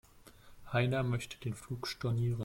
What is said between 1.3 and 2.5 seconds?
den Flug stornieren.